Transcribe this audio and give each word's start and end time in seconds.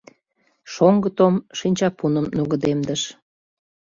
Шоҥго 0.73 1.09
Том 1.17 1.35
шинчапуным 1.57 2.25
нугыдемдыш. 2.37 3.01